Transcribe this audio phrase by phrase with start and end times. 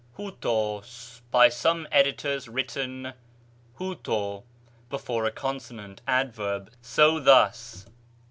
[0.17, 3.13] οὕτως (by some editors written
[3.77, 4.41] οὕτω
[4.89, 7.85] before a consonant), adv., so, thus.